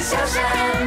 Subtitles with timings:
[0.00, 0.77] 笑声。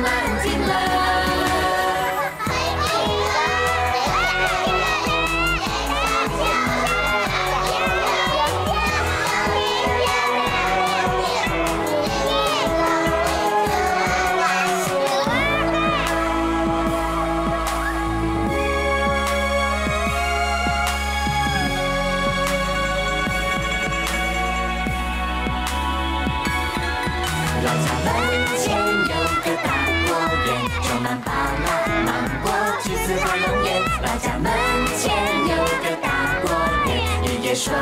[27.63, 28.09] 老家门
[28.57, 29.69] 前有个大
[30.07, 30.09] 果
[30.47, 30.49] 园，
[30.81, 31.29] 种满芭
[31.61, 31.65] 乐、
[32.07, 32.09] 芒
[32.41, 32.49] 果、
[32.81, 33.69] 橘子和龙眼。
[34.01, 34.49] 老家门
[34.97, 35.13] 前
[35.45, 36.05] 有个大
[36.41, 36.49] 果
[36.87, 36.89] 园，
[37.23, 37.77] 爷爷说要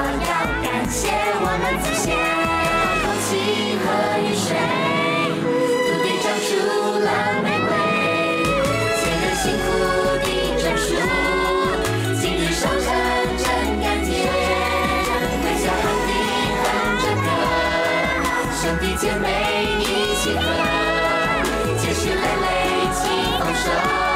[0.61, 1.07] 感谢
[1.39, 2.11] 我们祖先。
[2.99, 3.29] 空气
[3.79, 3.87] 和
[4.19, 4.51] 雨水，
[5.87, 6.49] 土地长出
[6.99, 7.07] 了
[7.41, 7.71] 玫瑰，
[8.99, 9.65] 前人辛苦
[10.19, 10.27] 的
[10.59, 10.91] 种树，
[12.19, 12.83] 今日收成
[13.37, 13.47] 真
[13.79, 14.27] 甘甜。
[15.41, 16.11] 回家和你
[16.59, 16.67] 哼
[16.99, 17.27] 着歌，
[18.59, 19.58] 兄弟姐妹。
[19.81, 21.43] 一起歌来，
[21.77, 22.17] 结累累，
[22.81, 23.01] 一起
[23.39, 24.08] 丰收。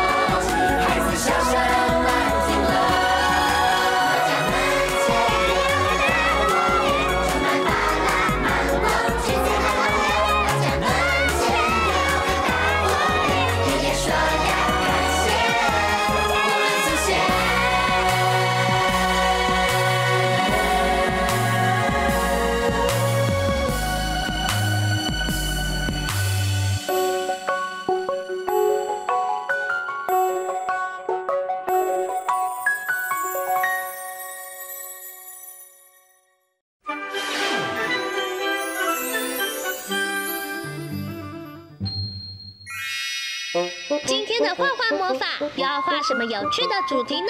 [46.34, 47.28] 有趣的主题呢？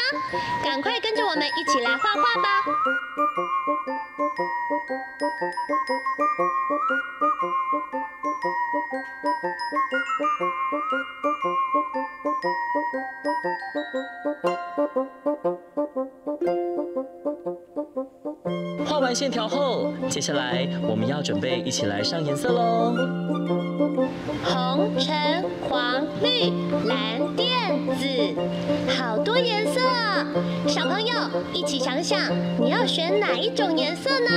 [0.64, 2.64] 赶快跟着我们一起来画画吧！
[18.86, 22.94] 画完线条后，接下来我们要准备一起来上颜色喽。
[24.46, 26.50] 红、橙、黄、绿、
[26.88, 27.44] 蓝、靛、
[27.98, 28.08] 紫，
[28.98, 29.82] 好多颜色！
[30.68, 31.14] 小朋友
[31.54, 32.20] 一起想想，
[32.60, 34.30] 你要选哪一种颜色呢？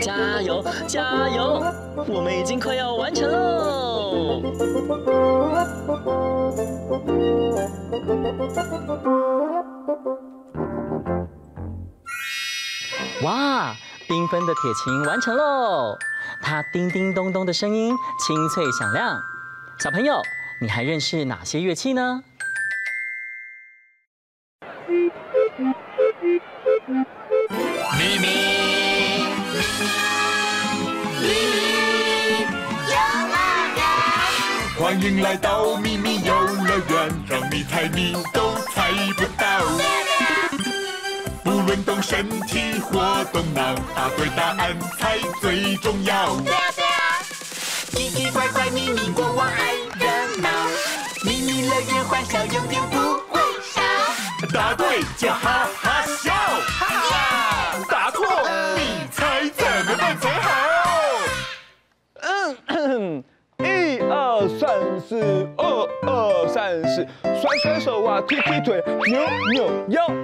[0.00, 1.62] 加油加油，
[2.08, 4.42] 我们已经快要完成喽。
[13.22, 13.74] 哇，
[14.08, 15.98] 缤纷的铁琴完成喽！
[16.40, 17.92] 它叮叮咚咚的声音
[18.24, 19.20] 清脆响亮。
[19.80, 20.22] 小朋友，
[20.60, 22.22] 你还认识哪些乐器呢？
[27.98, 28.28] 咪咪
[34.78, 39.97] 欢迎来到咪咪游乐园，让你猜谜都猜不到。
[41.68, 46.34] 运动身体活动脑，答对答案才最重要。
[46.40, 47.20] 对啊对啊，
[47.90, 50.06] 奇奇怪怪秘密国王爱热
[50.38, 50.48] 闹，
[51.24, 52.96] 秘密乐园欢笑永远不
[53.28, 53.38] 会
[53.70, 53.82] 少。
[54.50, 58.24] 答对就哈哈笑，哈哈，答错
[58.78, 60.50] 你猜怎么办才好？
[62.68, 63.22] 嗯。
[64.78, 69.20] 三四二二三四，甩甩手啊，踢踢腿，扭
[69.52, 70.14] 扭腰啊，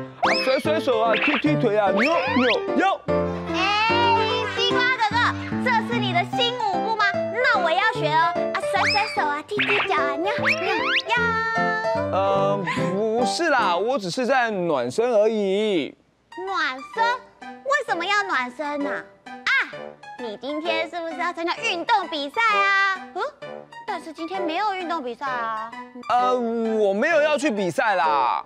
[0.44, 3.00] 甩甩手啊，踢踢腿啊，扭扭腰。
[3.48, 3.88] 哎，
[4.56, 5.16] 西瓜哥哥，
[5.64, 7.04] 这是你的新舞步吗？
[7.32, 8.32] 那我要学哦。
[8.54, 10.74] 啊，甩甩手啊，踢踢脚啊，扭扭
[11.08, 11.14] 腰。
[12.12, 12.64] 呃，
[12.94, 15.96] 不是啦，我只是在暖身而已。
[16.46, 17.04] 暖身？
[17.50, 18.90] 为什么要暖身呢？
[19.26, 19.50] 啊，
[20.20, 23.08] 你今天是不是要参加运动比赛啊？
[23.16, 23.22] 嗯。
[23.96, 25.70] 但是今天没有运动比赛啊。
[26.08, 28.04] 呃，我没有要去比赛啦。
[28.04, 28.44] 啊，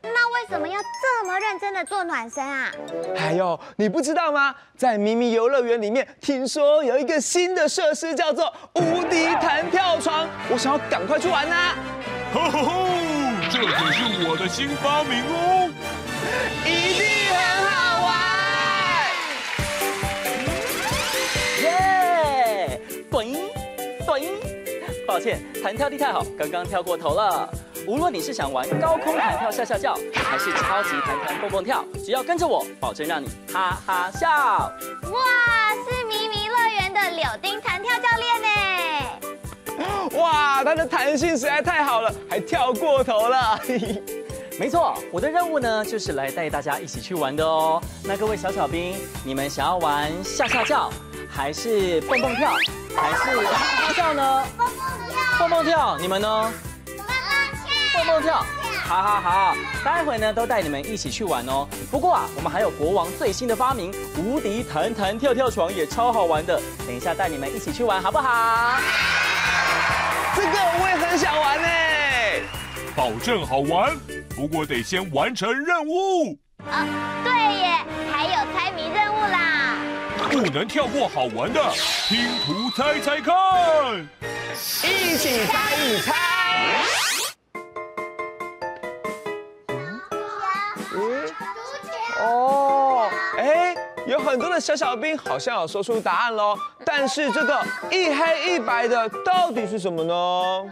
[0.00, 2.72] 那为什么要这么认真的做暖身啊？
[3.14, 4.54] 还有，你不知道吗？
[4.74, 11.76] 在咪咪游乐园里面，听说有一个新的设施叫做无敌弹跳床，我想要赶快去玩呐、啊。
[12.32, 12.84] 吼吼吼！
[13.50, 15.70] 这可是我的新发明哦，
[16.64, 17.05] 一定
[25.16, 27.48] 抱歉，弹跳力太好，刚刚跳过头了。
[27.86, 34.28] 无论你是想玩高空弹跳吓吓叫，还是超级弹弹蹦蹦跳，只要跟着我，保证让你哈哈笑。
[34.28, 35.18] 哇，
[35.88, 40.18] 是迷迷乐园的柳丁弹跳教练呢！
[40.18, 43.58] 哇，他的弹性实在太好了，还跳过头了。
[44.60, 47.82] 没错，我的任务呢，就是来带大家一起去玩的哦。
[48.04, 50.90] 那各位小小兵，你们想要玩吓吓叫，
[51.30, 52.52] 还是蹦蹦跳，
[52.94, 54.46] 还是哈哈笑呢？
[54.56, 55.05] 蹦蹦跳。
[55.38, 56.52] 蹦蹦跳，你们呢？
[57.94, 58.44] 蹦蹦跳，
[58.84, 61.68] 好好好，待会呢都带你们一起去玩哦。
[61.90, 66.60] 不过啊，我们还有国王最新的发明——无敌弹弹跳跳床，也超好玩的。
[66.86, 68.80] 等一下带你们一起去玩，好不好？
[70.34, 70.48] 这个
[70.80, 71.68] 我也很想玩呢，
[72.94, 73.94] 保证好玩。
[74.34, 76.38] 不过得先完成任务。
[76.70, 76.86] 啊，
[77.24, 77.76] 对耶，
[78.10, 79.76] 还有猜谜任务啦。
[80.30, 81.60] 不能跳过好玩的，
[82.08, 83.34] 拼图猜猜看，
[84.84, 86.14] 一起猜一猜。
[92.18, 93.08] 哦，
[93.38, 93.74] 哎，
[94.06, 100.12] 有很多的小小兵好像有说出答案喽，但是这个一黑一白的到底是什么呢？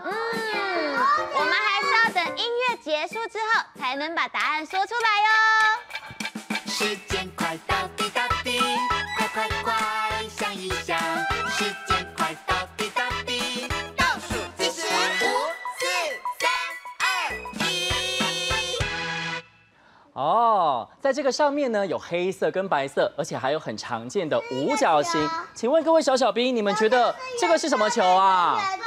[0.05, 0.99] 嗯，
[1.35, 5.29] 我们还是要等音乐结束之后才能把答案说出来哟。
[6.67, 8.59] 时间快到滴答滴，
[9.19, 9.75] 快快快
[10.37, 10.99] 想一想，
[11.51, 11.94] 时间
[20.15, 25.29] 哦，在这个上面呢，有黑色跟白色，而且还有很常见的五角星。
[25.55, 28.57] 请问各位小小兵，你们觉得这个是什么球啊？
[28.61, 28.85] 圆的，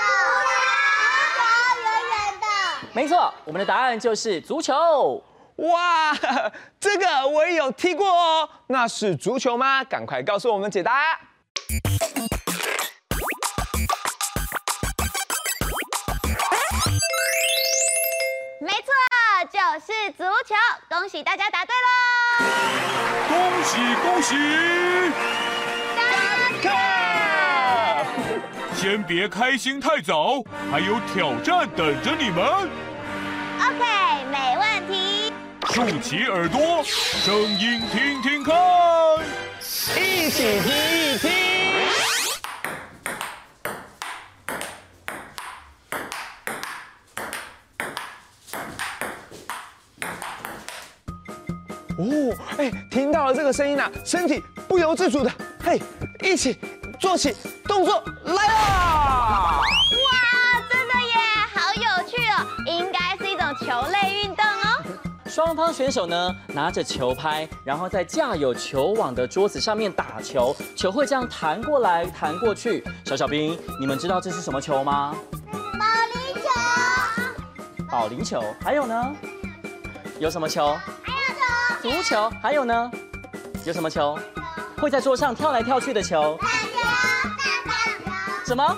[1.83, 2.47] 圆圆的。
[2.94, 5.21] 没错，我们的答案就是足球。
[5.57, 6.15] 哇，
[6.79, 8.50] 这个我也有踢过哦。
[8.68, 9.83] 那是足球吗？
[9.83, 11.19] 赶快告诉我们解答。
[19.79, 20.56] 是足球。
[20.89, 22.45] 恭喜大家答对喽！
[23.29, 24.35] 恭喜恭喜！
[25.95, 26.01] 下
[26.62, 26.69] 课！
[28.75, 32.44] 先别开心太早，还有挑战等着你们。
[33.59, 35.33] OK，没问题。
[35.69, 38.56] 竖起耳朵，声音听听看，
[39.95, 41.46] 一起听一听。
[52.57, 55.31] 哎，听到了这个声音啊，身体不由自主的，
[55.63, 55.80] 嘿，
[56.24, 56.59] 一起
[57.00, 59.61] 做起动作来啦！
[59.61, 61.14] 哇，真的耶，
[61.54, 64.83] 好有趣哦，应该是一种球类运动哦。
[65.28, 72.83] 双方选手呢，拿着球拍，然后在架有球网的桌子上面打球，球会这样弹过来弹过去。
[73.06, 75.16] 小小兵，你们知道这是什么球吗？
[75.52, 75.85] 保
[76.16, 77.85] 龄球。
[77.87, 79.16] 保龄球，还有呢？
[80.19, 80.76] 有什么球？
[81.81, 82.92] 足球，还有呢？
[83.66, 84.18] 有什么球？
[84.78, 86.38] 会在桌上跳来跳去的球？
[88.46, 88.66] 什么？
[88.68, 88.76] 球。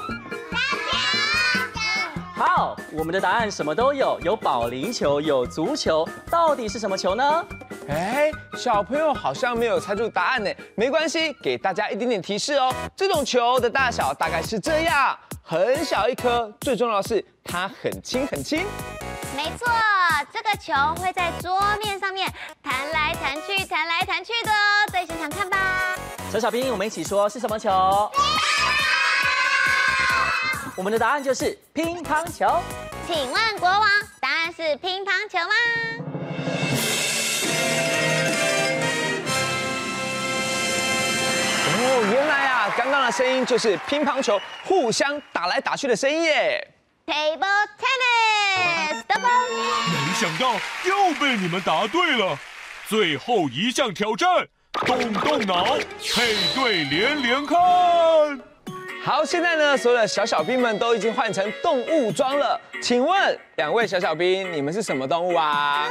[2.35, 7.45] 好，我们的答案什么都有，有保龄球，有足球，到底是什么球呢？
[7.89, 12.73] 哎，小朋友好像没有猜出答案呢，没关系，给大家一点点提示哦。
[12.95, 18.65] 这种球的大小大概是这样，很小一颗，最重要的是它很轻很轻。
[19.35, 19.67] 没错，
[20.33, 24.87] 这个球会在桌面上面弹来弹去，弹来弹去的哦。
[24.91, 25.57] 再想想看吧。
[26.31, 28.11] 小小兵，我们一起说是什么球？
[30.75, 32.61] 我们的答案就是乒乓球。
[33.07, 35.53] 请问国王，答案是乒乓球吗？
[41.81, 46.67] 哦，原来啊，刚刚的声音就是乒乓球互相打来打去的声音耶。
[47.09, 49.23] Table tennis，得分。
[49.25, 50.53] 没想到
[50.85, 52.37] 又被你们答对了。
[52.87, 54.47] 最后一项挑战，
[54.85, 55.75] 动动脑，
[56.13, 57.57] 配对连连看。
[59.03, 62.61] 好，现在呢，所有的小小兵们都已经换成动物装了。
[62.79, 65.87] 请问两位小小兵，你们是什么动物啊？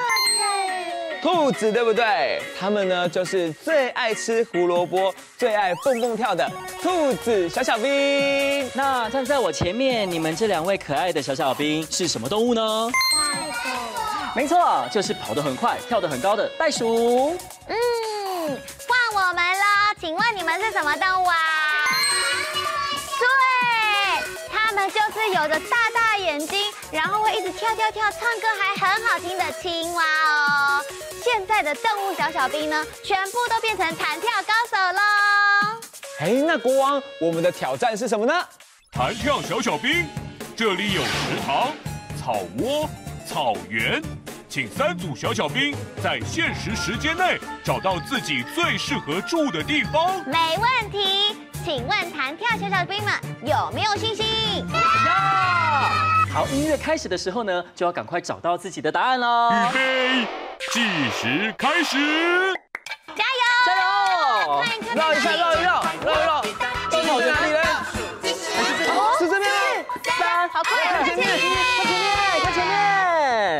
[1.21, 2.41] 兔子，对不对？
[2.59, 6.51] 它们呢，就是最爱吃胡萝卜、最爱蹦蹦跳的
[6.83, 8.71] 兔子小小兵。
[8.75, 12.91] 那站在我前面，你们这两位可爱的小小兵是什么动物呢？
[13.17, 13.69] 袋鼠。
[14.35, 17.37] 没错，就是跑得很快、跳得很高的袋鼠。
[17.67, 17.77] 嗯，
[18.87, 19.65] 换我们了。
[20.01, 21.35] 请问你们是什么动物啊？
[23.19, 23.27] 对，
[24.53, 26.61] 他们就是有着大大眼睛，
[26.93, 30.85] 然后会一直跳跳跳、唱歌还很好听的青蛙哦。
[31.23, 35.01] 现在的动物小小兵呢，全部都变成弹跳高手喽！
[36.21, 38.33] 哎，那国王，我们的挑战是什么呢？
[38.91, 40.07] 弹跳小小兵，
[40.57, 41.09] 这里有池
[41.45, 41.73] 塘、
[42.21, 42.89] 草窝、
[43.27, 44.03] 草原，
[44.49, 50.25] 请三组小小兵在限时时间内找到自己最适合住的地方。
[50.25, 54.25] 没问题，请问弹跳小小兵们有没有信心？
[56.33, 59.51] 好，音乐开始的时候呢，就要赶快找到自己的答案喽。
[59.71, 60.27] 预备，
[60.73, 61.97] 计时开始。
[63.17, 63.43] 加油！
[63.67, 64.63] 加油！
[64.65, 66.43] 看一下，绕一下，绕一绕，绕一绕。
[66.91, 67.59] 到哪里呢？
[69.19, 69.49] 是这边。
[70.19, 72.07] 三，好快，看前面，看前面，
[72.43, 72.73] 看前面。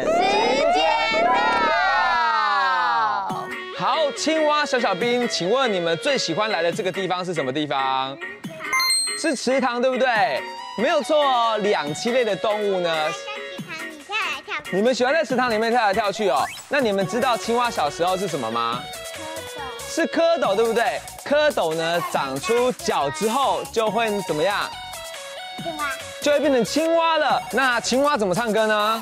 [0.05, 0.13] 时
[0.75, 0.79] 间
[1.25, 1.29] 到。
[3.79, 8.19] 好，青蛙小小兵，请问你们最喜欢来的这个地方是什么地方？
[9.19, 10.43] 是池塘，对不对？
[10.77, 12.91] 没有错哦，两栖类的动物呢？
[14.73, 16.45] 你们喜欢在池塘里面跳来跳去哦？
[16.69, 18.83] 那你们知道青蛙小时候是什么吗？
[19.89, 21.01] 是蝌蚪，对不对？
[21.25, 24.69] 蝌蚪呢，长出脚之后就会怎么样？
[25.63, 25.85] 青蛙。
[26.21, 27.41] 就会变成青蛙了。
[27.53, 29.01] 那青蛙怎么唱歌呢？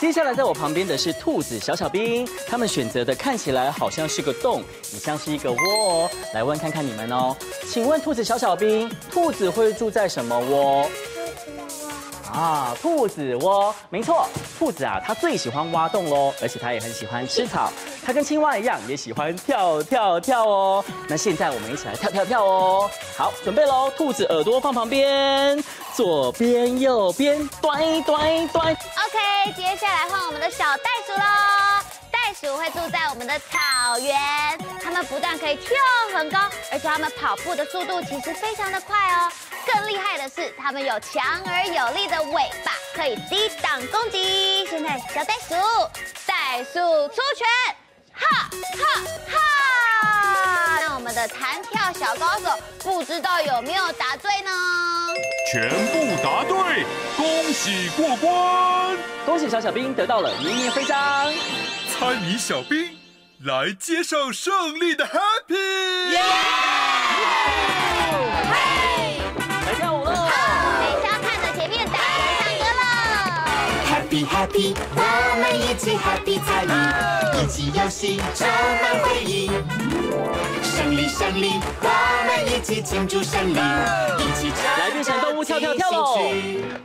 [0.00, 6.10] 接下来在我旁边的是兔子小小兵，他们选择的看起来好像是个洞，也像是一个窝哦。
[6.34, 7.36] 来问看看你们哦，
[7.70, 10.90] 请问兔子小小兵，兔子会住在什么窝？
[12.32, 14.26] 啊，兔子窝，没错，
[14.58, 17.72] 兔子啊，它最喜欢挖洞喽，而且它也很喜欢吃草，
[18.04, 20.84] 它跟青蛙一样，也喜欢跳跳跳哦。
[21.08, 22.90] 那现在我们一起来跳跳跳哦。
[23.16, 25.62] 好，准备喽，兔子耳朵放旁边，
[25.94, 28.66] 左边右边，端端端。
[28.72, 31.24] OK，接下来换我们的小袋鼠喽。
[32.10, 34.14] 袋鼠会住在我们的草原，
[34.82, 35.70] 它们不但可以跳
[36.14, 36.38] 很高，
[36.70, 39.32] 而且它们跑步的速度其实非常的快哦。
[40.56, 44.64] 它们有强而有力的尾巴，可以抵挡攻击。
[44.66, 45.54] 现在小袋鼠，
[46.26, 46.78] 袋鼠
[47.08, 47.46] 出拳，
[48.12, 49.36] 哈哈哈！
[50.80, 54.50] 那我们的弹跳小高手，不知道有没有答对呢？
[55.52, 56.84] 全部答对，
[57.16, 58.96] 恭喜过关！
[59.24, 61.32] 恭喜小小兵得到了明年徽章。
[61.90, 62.96] 猜谜小兵
[63.44, 66.10] 来接受胜利的 Happy！
[66.10, 66.20] 耶！
[74.38, 75.02] Happy 我
[75.40, 76.70] 们一起 Happy 参与，
[77.42, 79.50] 一起游戏充满回忆。
[80.62, 81.88] 胜利胜利，我
[82.24, 83.58] 们一起庆祝胜利，
[84.22, 84.78] 一起唱。
[84.78, 86.14] 来变成动物跳跳跳喽！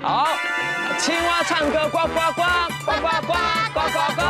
[0.01, 0.29] 好，
[0.97, 2.41] 青蛙唱歌呱呱呱，
[2.85, 3.33] 呱呱呱，
[3.71, 4.23] 呱呱呱，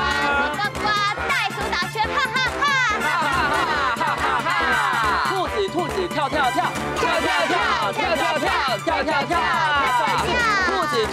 [0.59, 0.91] 呱呱，
[1.23, 2.67] 袋鼠打拳，哈哈哈，
[2.99, 3.07] 哈
[3.95, 4.51] 哈哈哈哈！
[5.29, 6.67] 兔子兔子跳跳跳，
[6.99, 7.55] 跳跳跳，
[7.93, 8.51] 跳跳跳，
[8.83, 9.39] 跳跳跳，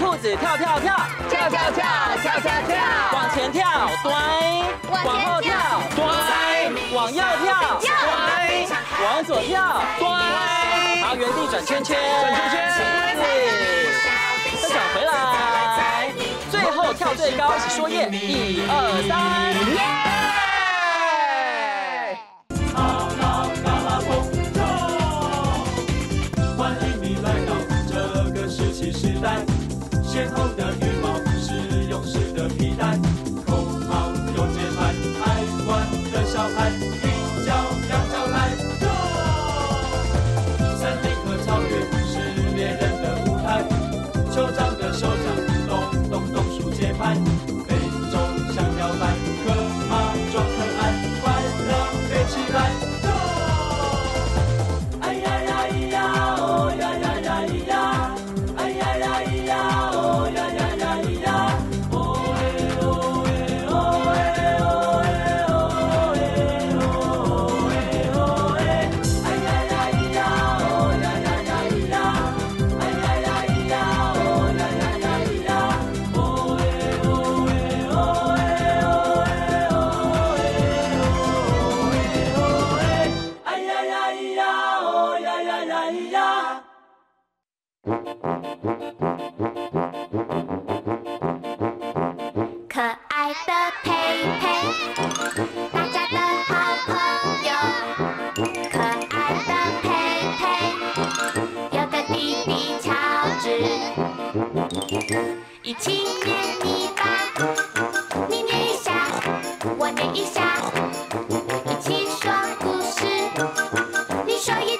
[0.00, 0.96] 兔子跳跳跳，
[1.28, 1.84] 跳跳跳，
[2.22, 2.74] 跳跳跳，
[3.12, 3.60] 往前跳，
[4.02, 4.10] 对，
[4.90, 5.52] 往后跳，
[5.94, 6.00] 对，
[6.94, 8.66] 往右跳，对，
[9.04, 10.08] 往左跳，对，
[11.02, 12.80] 好，原地转圈圈，转圈圈，
[14.62, 16.10] 再转回来，
[16.50, 18.72] 最后跳最高，一起说耶，一二
[19.06, 20.49] 三，耶！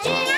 [0.03, 0.30] 翅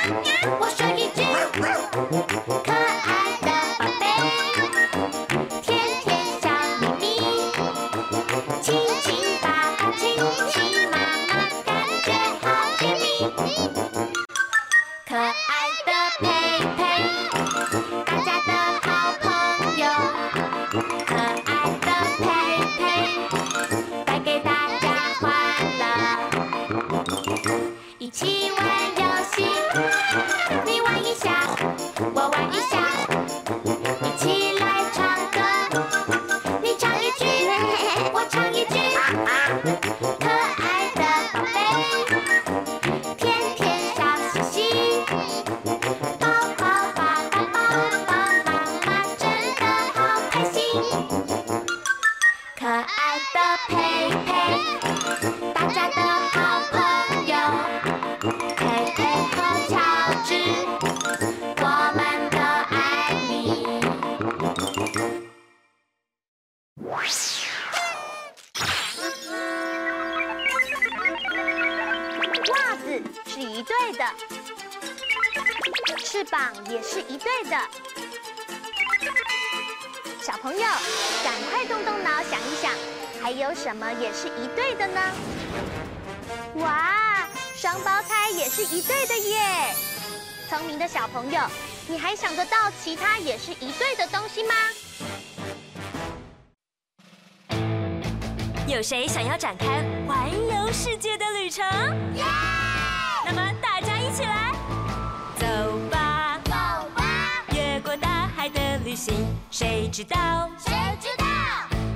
[83.33, 85.01] 有什么也是一对的呢？
[86.57, 89.75] 哇，双胞胎也是一对的耶！
[90.49, 91.41] 聪明的小朋友，
[91.89, 94.55] 你还想得到其他也是一对的东西吗？
[98.67, 99.67] 有谁想要展开
[100.07, 101.65] 环游世界的旅程？
[102.15, 102.25] 耶！
[103.25, 104.53] 那么大家一起来，
[105.37, 105.47] 走
[105.91, 106.39] 吧。
[106.45, 106.53] 走
[106.95, 110.51] 吧，越过大海的旅行，谁知道？
[110.59, 111.22] 谁知道？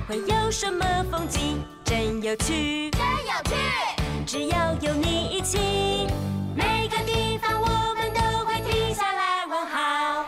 [0.07, 1.61] 会有什么风景？
[1.83, 3.55] 真有趣，真有趣！
[4.25, 6.07] 只要有你一起，
[6.55, 10.25] 每个地方我们都会停下来问好。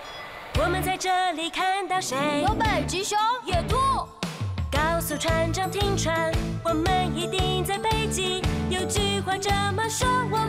[0.61, 2.17] 我们在这里看到谁？
[2.45, 3.77] 有北极熊、野兔。
[4.69, 6.29] 告诉船长停船，
[6.61, 8.41] 我们一定在北极。
[8.69, 10.39] 有句话这么说，我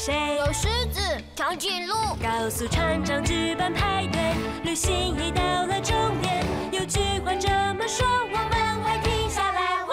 [0.00, 0.14] 谁？
[0.38, 0.98] 有狮子、
[1.36, 1.94] 长颈鹿。
[2.22, 4.32] 告诉船长，举办派对，
[4.62, 6.42] 旅行已到了终点。
[6.72, 9.84] 有句话这么说，我们会停下来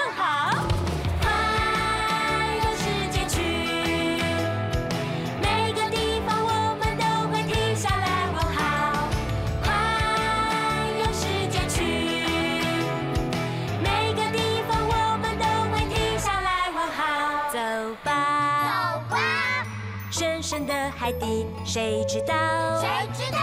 [20.10, 22.34] 深深的海底，谁知道？
[22.80, 23.40] 谁知道？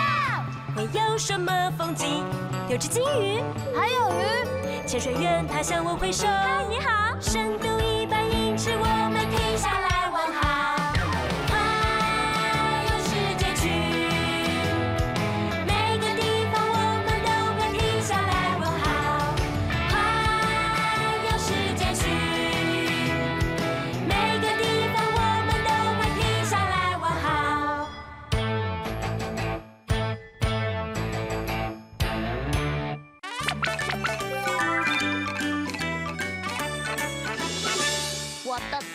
[0.74, 2.24] 会有什么风景？
[2.68, 3.42] 有只金鱼，
[3.77, 4.87] 还有鱼。
[4.87, 7.20] 潜水员他向我挥手，嗨，你好。
[7.20, 7.68] 深度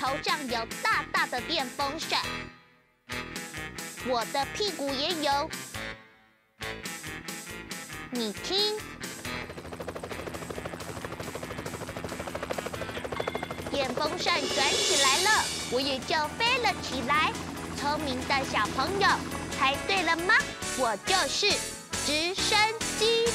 [0.10, 2.20] 头上有大大的电风扇，
[4.08, 5.48] 我的屁股也有。
[8.10, 8.76] 你听，
[13.70, 17.32] 电风扇转起来了，我也就飞了起来。
[17.80, 19.08] 聪明的小朋友，
[19.56, 20.34] 猜对了吗？
[20.80, 21.52] 我就是
[22.04, 22.58] 直升
[22.98, 23.28] 机。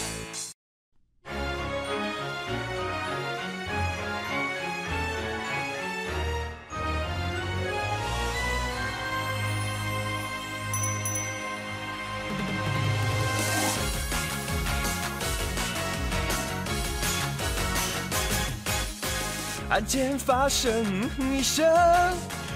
[19.85, 20.85] 间发生
[21.19, 21.65] 一声，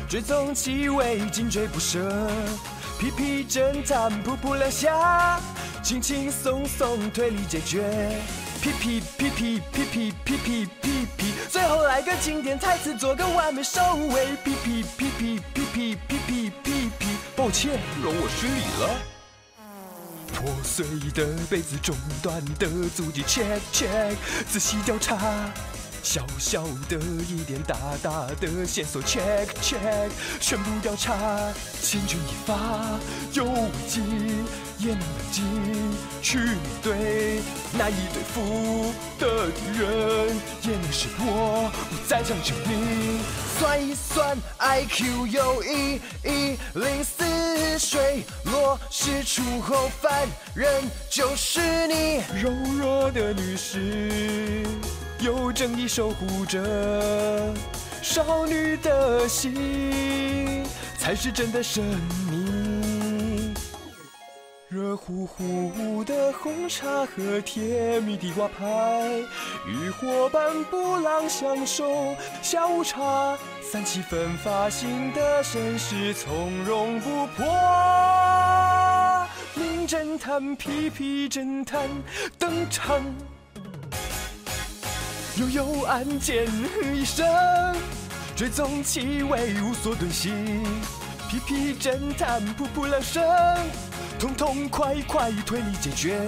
[0.09, 2.01] 追踪气味，紧追不舍。
[2.99, 5.41] 屁屁侦探，噗噗两下，
[5.83, 8.19] 轻轻松松推理解决。
[8.61, 13.81] 屁屁屁屁屁屁屁屁屁屁，最后来个经典台词，做个完美收
[14.13, 14.27] 尾。
[14.45, 18.99] 屁屁屁屁屁屁屁屁屁屁，抱歉，容我失礼了。
[20.35, 24.17] 破碎的杯子，中断的足迹，check check，
[24.51, 25.17] 仔细调查。
[26.11, 26.97] 小小的
[27.29, 30.09] 疑点，大大的线索，check check，
[30.41, 31.13] 全部调查，
[31.83, 32.99] 千钧一发，
[33.35, 34.01] 有危机
[34.79, 35.45] 也能冷静
[36.23, 37.43] 去面对，
[37.77, 43.21] 难以对付的敌人也能识破，不在场证明。
[43.59, 54.65] 算一算，IQ 有一一零四，水落石出后，犯人就是你，柔弱的女士。
[55.21, 57.53] 有正义守护着
[58.03, 60.65] 少女的心，
[60.97, 61.83] 才是真的神
[62.31, 63.53] 秘。
[64.69, 69.11] 热乎乎的红茶和甜蜜的花牌，
[69.67, 77.45] 与伙伴不浪享受下午茶，三七分发型的绅士从容不迫。
[79.55, 81.89] 名侦探皮皮侦探
[82.39, 83.03] 登场。
[85.39, 86.49] 悠悠案件
[86.93, 87.25] 一声，
[88.35, 90.65] 追踪气味无所遁形。
[91.31, 93.23] 屁屁侦探噗噗两声，
[94.19, 96.19] 痛痛快快推理解决。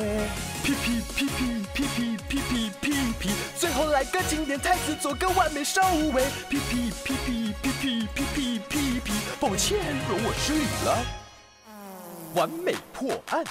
[0.62, 5.82] 屁屁屁屁屁屁屁屁屁屁，最后来个经典台词，做个完美收
[6.14, 6.22] 尾。
[6.48, 9.76] 屁屁屁屁屁屁屁屁屁屁，抱歉，
[10.08, 11.04] 容我失礼了。
[12.34, 13.44] 完美破案。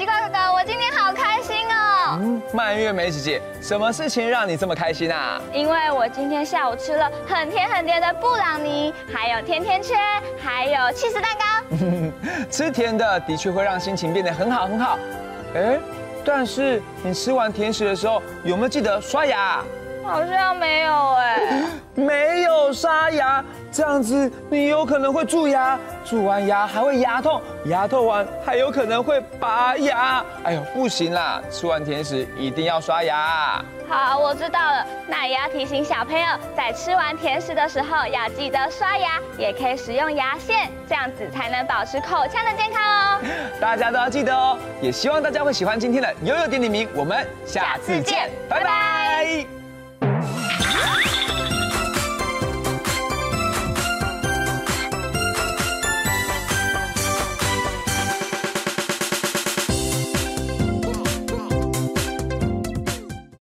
[0.00, 2.16] 西瓜哥哥，我今天好开心哦！
[2.22, 5.38] 嗯，蔓越莓姐姐，什么事情让你这么开心啊？
[5.52, 9.98] 因为我今天下午吃了很甜很甜的布朗尼，还有甜甜圈，
[10.42, 11.76] 还有起司蛋糕。
[12.50, 14.98] 吃甜的的确会让心情变得很好很好。
[15.54, 15.78] 哎，
[16.24, 19.62] 但是你吃完甜食的时候有没有记得刷牙？
[20.10, 21.62] 好像没有哎，
[21.94, 23.44] 没有刷牙。
[23.72, 30.24] 这样子，你有可能会蛀牙，蛀完牙还会牙痛，牙痛完还有可能会拔牙。
[30.42, 31.40] 哎呦，不行啦！
[31.50, 33.64] 吃完甜食一定要刷牙。
[33.88, 34.84] 好，我知道了。
[35.06, 43.20] 那也要提醒小朋友，在吃完甜食的时候要记得刷牙，也可以使用牙线，这样子才能保持口腔的健康哦。
[43.60, 44.58] 大家都要记得哦。
[44.82, 49.59] 也希望大家会喜欢今天的悠悠点点名，我们下次见，拜拜。